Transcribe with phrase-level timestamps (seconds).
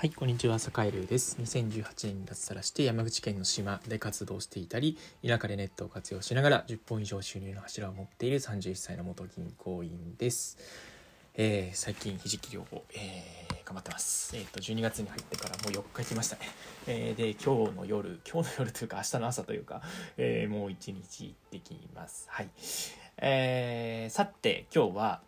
[0.00, 1.36] はい、こんにちは、坂井です。
[1.42, 10.56] 2018年に脱サラして山口県の島で活動していたり、田舎でネットを活用しながら10本以上収入の柱を持っている31歳の元銀行員です。
[11.34, 14.36] えー最近、ひじき療法、えー頑張ってます。
[14.36, 16.42] えっ、と、12月に入ってからもう4日行きましたね。
[16.86, 19.82] えーで、今日の夜、今日の夜というか、明日の朝というか、
[20.16, 22.28] えーもう1日行ってきます。
[22.30, 22.48] はい。
[23.16, 25.22] えーさて、今日は、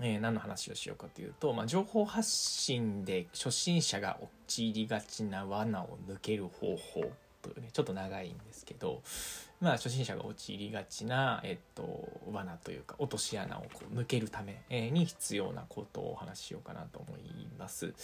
[0.00, 7.04] えー何の話をしようかというと、まあ、情報発信で初心者が陥りがちな罠を抜ける方法
[7.42, 9.02] というねちょっと長いんですけど、
[9.62, 17.94] まあ、初心者が陥りがちな、えっと、罠というか落とし穴をこう抜けるために必要なことをお話ししようかなと思います。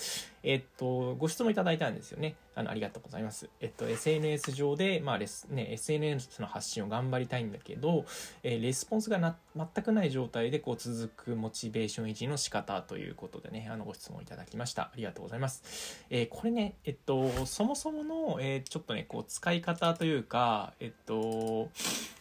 [0.45, 2.37] えっと、ご質問いただいたんですよね。
[2.55, 3.49] あのありがとうございます。
[3.61, 5.27] えっと、SNS 上で、まあね、
[5.73, 8.05] SNS の発信を頑張りたいんだけど、
[8.43, 21.17] えーレスポンスがな全くない状態でこう続くモチベーション維持の仕方ということでねあのご質問いただきましたありがとうございます、えーこれねえっとそもそもの、えーちょっとねこう使い方というかえっと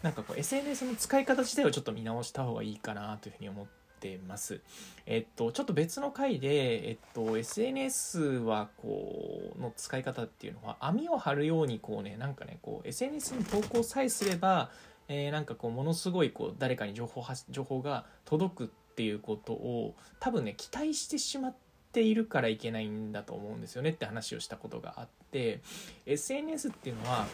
[0.01, 3.65] なんかこう SNS の使い方自体をちょっと見直した方がいいかなというふうに思っ
[3.99, 4.61] てます。
[5.05, 14.69] えっとちょっと別の回でえっと SNS はこうの使い方っていうのは網を張るようにこうねなんかねこう SNS に投稿さえすれば
[15.07, 21.55] えーなんかこうものすごいこう誰かに情報発情報が届くっていうことを多分ね期待してしまっ
[21.91, 25.61] ているからいけないんだと思うんですよねって話をしたことがあって
[26.05, 27.27] SNS っていうのは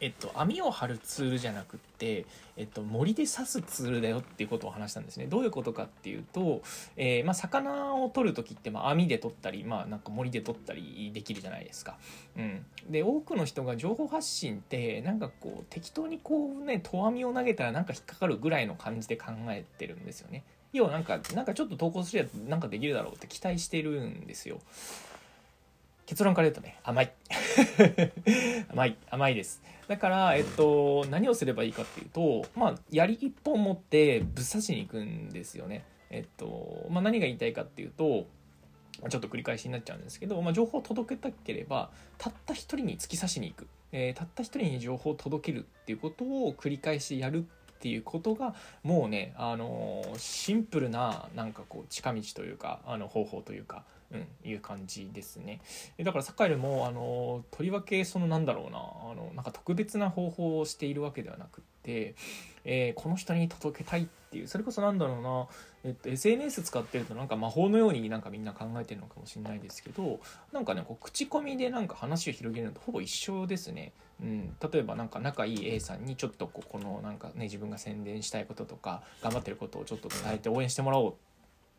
[0.00, 6.62] えっと、網を張るツールじゃなくって、えっと、森で刺すツールだよっていうことを話したんですねどういうことかっていうと、
[6.96, 11.96] えーまあ、魚を取る時って、まあ、網で取ったり、まあ、なんか森で取ったりできるじゃないですか。
[12.36, 20.44] うん、で多くの人が情報発信ってなんかこう適当にこうね投網を投げたらなんか引っかかるぐらいの感じで考えてるんですよね。
[20.72, 24.60] 要はなんかなんかちょっと投稿するやつなんかできるだろうって期待してるんですよ。
[26.06, 27.12] 結論から言うとね甘い
[28.70, 35.84] 甘い甘いですだから、えっと、何をすればいいかっていうとまあ槍一本持ってぶっ刺しに行くんですよね。
[36.10, 38.26] えっと、まあ、何が言いたいかっていうと
[39.10, 55.60] ちょっと繰り返しになっちゃうんですけど、まあ、情報を届けたければたった一人に突き刺しに行く、えーたった一人に情報を届けるっていうことを繰り返しやるっていうことがもうね、あのシンプルななんかこう近道というかあの方法というか、うん、いう感じですね。
[56.02, 62.14] だからサッカーよりも、あのとりわけそのなんだろうなあのなんか特別な方法をしているわけではなくって、
[62.64, 65.46] えーこの人に届けたいっていうそれこそなんだろうな
[65.86, 70.18] えっと、SNS 使ってるとなんか魔法のようになんかみんな考えてるのかもしれないですけど
[70.52, 73.92] なんかねこう口コミでなんか話を広げるのとほぼ一緒ですね。
[74.20, 81.14] うん、例えばなんか仲いい A さんにちょっとここのなんかね自分が宣伝したいこととか頑張ってることをちょっと伝えて応援してもらおうっ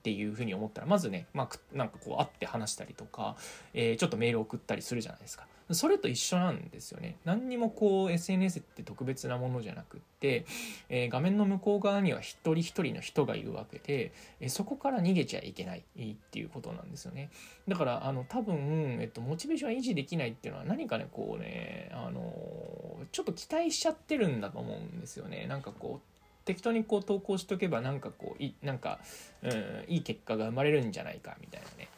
[0.08, 3.36] ていうふうに思ったらまずね、まあ、なんかこう会って話したりとか、
[3.74, 5.46] えーちょっとメール送ったりするじゃないですか。
[5.72, 7.18] それと一緒なんですよね。
[7.26, 10.46] 何にもこう SNS って特別なものじゃなくって、
[10.88, 17.30] えー画面の向こう側には一人一人の人がいるわけで、えーそこから逃げちゃいけないっていうことなんですよね。
[17.68, 22.22] だからあの多分、えっと、モチベーション維持できないっていうのは何かねこうねあの
[23.12, 25.48] ちょっと期待しちゃってるんだと思うんですよね。
[25.50, 26.17] なんかこう
[26.48, 29.00] 適当にこう投稿しとけばなんかこういなんか、
[29.44, 31.90] うん、いい結果が生まれるんじゃないかみたいなね、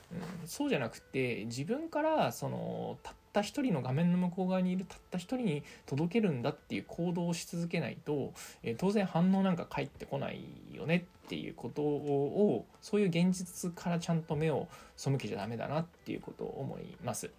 [0.41, 8.33] うん、そうじゃなくて自分からそのたった一人の画面の向こう側にいるたった一人に届けるんだっていう行動をし続けないと、
[8.63, 10.41] えー当然反応なんか返ってこない
[10.73, 14.67] よねっていうことをそういう現実からちゃんと目を
[14.97, 17.29] 背けちゃダメだなっていうことを思います。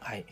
[0.00, 0.24] はい。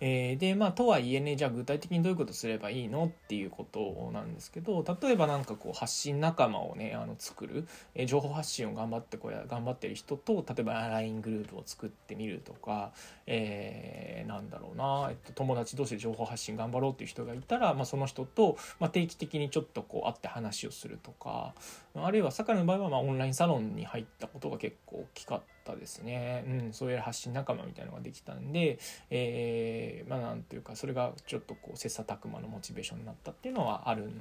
[0.00, 12.92] えーでまあとはいえねじゃあ具体的にどういうことすればいいのっていうことなんですけど例えばなんかこう発信仲間をねあの作る、えー情報発信を頑張ってこや頑張ってる人と例えば LINE グループを作ってみるとか、
[13.26, 21.54] えーなんだろうな、えっと、友達同士で情報発信頑張ろうっていう人がいたら、まあ、その人と、まあ、定期的にちょっとこう会って話をするとか
[21.96, 28.78] あるいは坂の場合はまあオンラインサロンに入ったことが結構大きかったたですね、うん、そういう発信仲間みたいなのができたんで、
[29.10, 34.12] えーまあなんていうかそれがちょっとこう切磋琢磨のモチベーションになったっていうのはあるん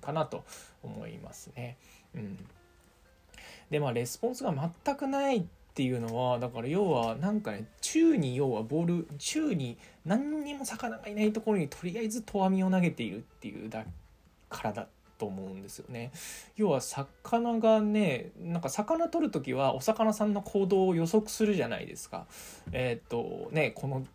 [0.00, 0.44] かなと
[0.82, 1.76] 思いますね。
[2.14, 2.38] うん、
[3.70, 5.44] でまあレスポンスが全くないっ
[5.74, 13.84] ていうのはだから要はなんかね宙に要はボール宙に何にも魚がいないところにとりあえず投網を投げているっていうだ
[14.48, 14.88] からだ
[15.20, 16.10] と思うんですよね。
[16.56, 22.26] 要は魚がねなんか魚取る時はお魚さんの行動を予測するじゃないですか。
[22.72, 24.06] えーっとねこの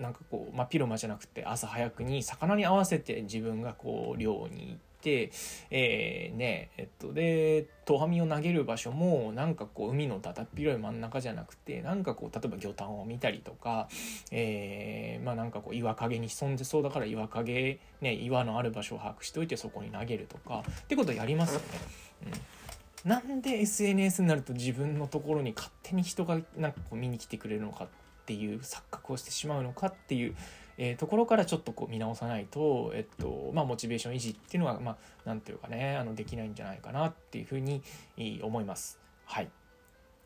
[0.00, 13.88] なんかこう、まあ、ピロマじゃなくて朝早くに魚に合わせて自分がこう漁に行って、えー、ねえっとでトハミを投げる場所もなんかこう海のだだっ広い真ん中じゃなくてなんかこう例えば魚探を見たりとか、
[14.30, 21.66] えー、まあなんかこう岩陰に潜んでそうだから岩陰、ね、岩のある場所を把握しておいてそこに投げるとかってことやりますよね。
[23.04, 27.88] うん、なんで SNS になると自分のところに勝手に人がなんかこう見に来てくれるのかっ
[28.26, 30.34] ていう錯覚をしてしまうのかっていう
[30.78, 34.96] えー、ところからちょっとこう見直さないと、えっとまあ、モチベーション維持っていうのは、ま
[35.26, 37.82] あ、ていうかねあのできないんじゃないかなっていうふうに
[38.42, 38.98] 思います。
[39.26, 39.48] はい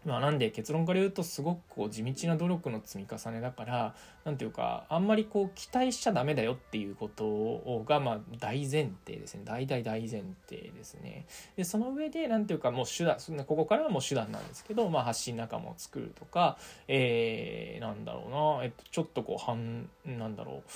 [0.05, 3.95] まあ、なんで結論から言うとすごくこう地道な努力の積み重ねだから
[4.25, 9.43] 何ていうかあんまりこう期待しちゃダメだよっていうことがまあ大前提ですね。
[9.45, 11.27] 大大大前提ですね。
[11.57, 13.17] でその上で何ていうかもう手段
[13.47, 16.59] ここからはもう手段なんですけど、まあ、発信仲間を作るとか
[16.89, 20.71] えー、なんだろうな、えっと、ちょっとこう半なんだろう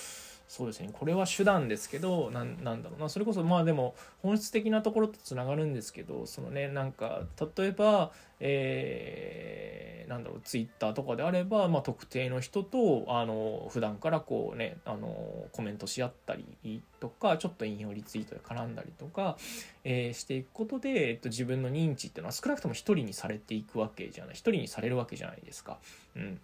[0.47, 0.89] そうですね。
[0.93, 3.09] これは手段ですけどななんだろうな。
[3.09, 7.23] それこそまあでも本質的なところとつながるんですけどそのねなんか
[7.57, 19.37] 例えばえー、なんだろうツイッターとかであれば、まあ、特定の人とあの普段からこうねあのコメントし合ったりとかちょっと引用リツイートで絡んだりとか、
[19.83, 24.33] えー、していくことで、えっと、自分の認知っていうのは少なくとも一人にされていくわけじゃない。
[24.35, 25.79] 一人にされるわけじゃないですか。
[26.15, 26.39] うん。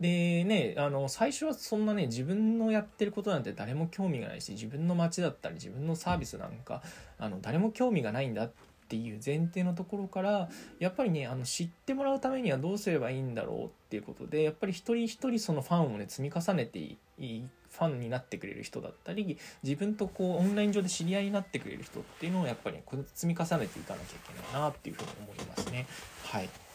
[0.00, 6.82] でねあの最初はそんなね自分のやってることなんて誰も興味がないし自分の街だったり自分のサービスなんか
[7.18, 8.50] あの誰も興味がないんだっ
[8.88, 10.48] ていう前提のところから
[10.78, 22.82] やっぱりねあの知ってもらうためにはどうすればいいんだろうっていうことでやっぱり一人一人そのファンをね積み重ねていいファンになってくれる人だったり自分とこうオンライン上で知り合いになってくれる人っていうのをやっぱり、ね、
[23.14, 25.86] 積み重ねていかなきゃいけないなっていうふうに思いますね。
[26.24, 26.65] はい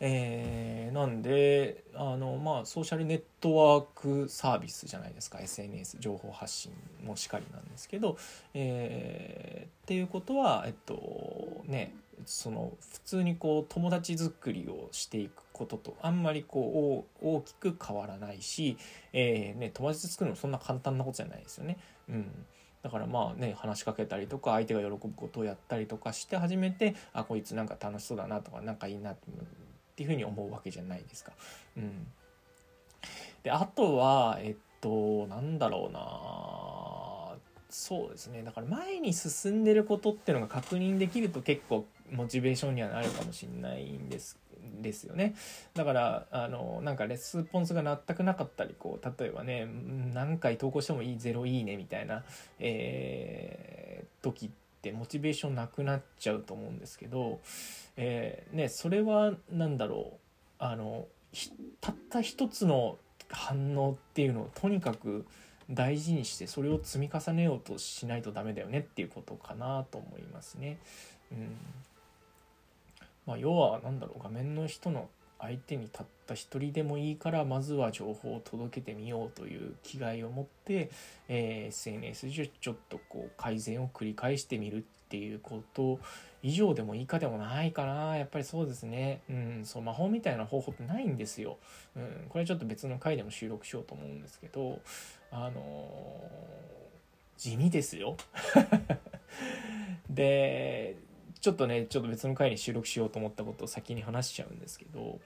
[0.00, 5.40] えー、なんであのまあソーシャルネットワークサービスじゃないですか。
[5.40, 6.72] SNS 情報発信
[7.04, 8.16] もしかりなんですけど、
[8.54, 11.94] えー、っていうことはえっとね
[12.26, 18.76] その普通にこう友達作りをしていくこととあんまりこう大きく変わらないし、
[19.12, 21.78] えーね、友達作るのそんな簡単なことじゃないですよね。
[22.08, 22.46] うん。
[22.82, 29.22] だからまあね話しかけたりとか相手が喜ぶことをやったりとかして初めてあこいつなんか楽しそうだなとか仲いいなって
[29.98, 31.32] っていうふうに思うわけじゃないですか。
[31.76, 32.06] うん、
[33.42, 37.36] であとはえっとなんだろうな。
[37.68, 38.44] そうですね。
[38.44, 44.38] だから前に進んでることっていうのが確認できると結構モチベーションにはなるかもしれないんです
[44.80, 45.34] ですよね。
[45.74, 49.66] だからあのなんかレスポンスが全くなかったりこう例えばね
[50.14, 52.22] 何回投稿してもいい0いいねみたいな、
[52.60, 57.40] えー、時ってモチベーションなくなっちゃうと思うんですけど
[58.00, 60.18] えー、ね、それは何だろう。
[60.60, 61.06] あの
[61.80, 62.96] たった一つの
[63.28, 65.26] 反応っていうのをとにかく
[65.68, 70.78] 大事にしてそれを積み重ねようとしないとダメだよねっていうことかなと思いますね。
[71.32, 71.56] うん。
[73.26, 74.22] まあ、要は何だろう。
[74.22, 75.10] 画面の人の
[75.40, 80.90] 相手にたった一人でもいいからまずは情報を届けてみようという気概を持って、
[81.28, 86.00] えー、SNS でちょっとこう改善を繰り返してみるっていうこと
[86.42, 88.16] 以上でも以下でもないかな。
[88.16, 89.22] やっぱりそうですね。
[89.30, 91.56] うんそう魔法みたいな方法ってないんですよ、
[91.96, 94.80] うん、これちょっと別の回でも収録しようと思うんですけど
[95.32, 98.16] あのー、地味ですよ。
[100.10, 100.96] で
[101.40, 105.18] ちょっとねちょっと別の回に収録しようと思ったことを先に話しちゃうんですけど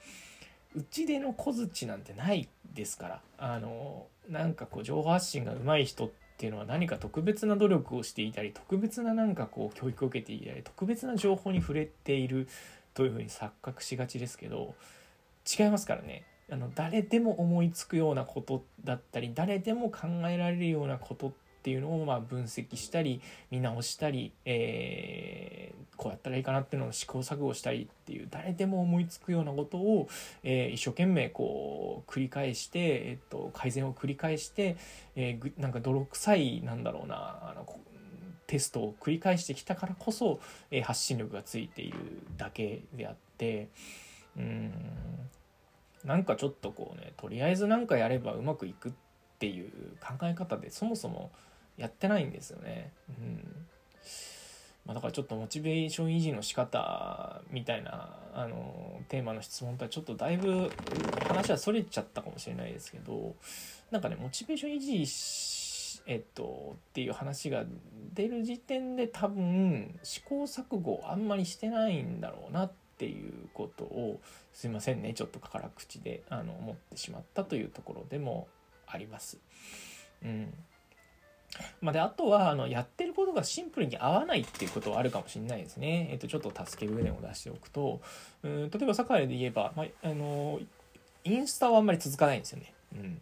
[0.75, 12.49] うちでの小槌なんてないですからあのなんかこう情報発信が上手い人っていうのは何か特別な努力をしていたり特別ななんかこう教育を受けていたり特別な情報に触れている
[12.95, 14.75] というふうに錯覚しがちですけど
[15.59, 16.25] 違いますからね。
[16.51, 23.21] あの誰でも思いつくようなことだったり誰でも考えられるようなことっっていうのをまあ分析したり
[23.53, 30.09] 見直したり、えー、こうやったらいいかなっていうのを試行錯誤したりっていう誰でも思いつくようなことを、
[30.43, 34.77] えー、一生懸命こう繰り返して、えっと、改善を繰り返して、
[35.15, 37.65] えー、なんか泥臭いなんだろうなあの
[38.49, 40.41] テストを繰り返してきたからこそ、
[40.73, 41.99] えー、発信力がついている
[42.37, 43.69] だけであって
[44.37, 44.73] うん
[46.05, 49.12] なんかちょっとこうねとりあえず何かやればうまくいくって
[49.43, 51.33] ていう考え方でそもそも
[51.77, 52.93] やってないんですよね。
[53.09, 53.67] うん
[54.87, 60.71] まあ、だからちょっとモチベーション維持の仕方みたいなあのテーマの質問とはちょっとだいぶ
[61.27, 63.35] 話はそれちゃったかもしれないですけど
[63.91, 67.65] なんかねモチベーション維持えっとっていう話が
[68.15, 74.21] 出る時点で多分試行錯誤あんまりしてないんだろうなっていうことを
[74.53, 78.49] すいませんねちょっと辛口であの思ってしまったというところでも
[78.93, 79.39] あります。
[80.25, 80.55] うん
[81.81, 86.09] まあ、であとはあのやってることがシンプルに合わないっていうことはあるかもしれないですね。
[86.11, 88.01] えっと、ちょっと助け舟を出しておくと
[88.43, 90.61] うん例えば酒井で言えば、まあ、あの
[91.25, 92.73] インスタはあんまり続かないんですよね。
[92.95, 93.21] うん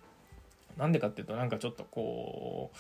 [0.76, 2.70] なんでかっていうとなんかちょっとこ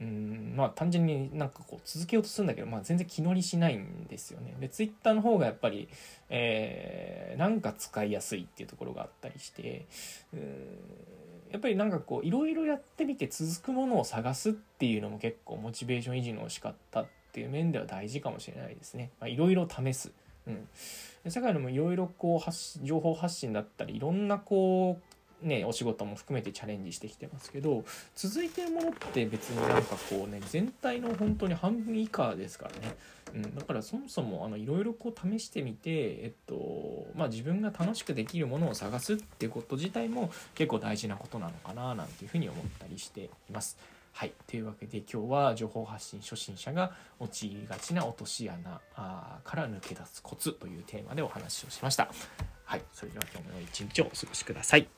[0.00, 4.54] ううんまあ単純になんかこう続けようとするんだけど、まあ、全然気乗りしないんですよね。
[4.60, 5.88] でツイッターの方がやっぱり、
[6.28, 9.86] えー、なんか使いやすいっていうところがあったりして
[10.32, 10.40] うん
[11.50, 19.10] やっぱりなんかこういろいろやってみて続くものを探すっていうのも結構モチベーション維持の仕方っていう面では大事かもしれないですね。
[19.24, 20.12] いろいろ試す。
[20.46, 20.68] うん、
[21.30, 25.07] 世界でもいろいろこう発情報発信だったりいろんなこう
[25.42, 27.84] ね、お仕事も含めてチャレンジしてきてますけど
[28.16, 32.96] 続いてるものって別になんかこうね全体の本当に半分以下ですからね、
[33.34, 43.78] うん、だからそもそもいろいろこう試してみて、えっとまあ、自分が楽しくできるものを探すってこと自体も結構大事なことなのかななんていうふうに思ったりしています。
[44.12, 46.90] はい、というわけで今日は情報発信初心者が
[47.20, 48.80] 陥りがちな落とし穴
[49.44, 52.10] から抜け出すコツというテーマでお話をしました。
[52.64, 54.88] はい、それでは今日も良い一日をお過ごしください。